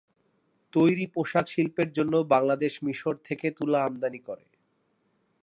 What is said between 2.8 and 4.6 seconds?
মিশর থেকে তুলা আমদানি করে।